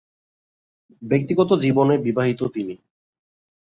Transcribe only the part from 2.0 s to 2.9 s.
বিবাহিত তিনি।